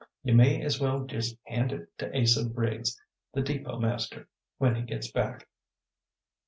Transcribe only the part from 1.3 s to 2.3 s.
hand it to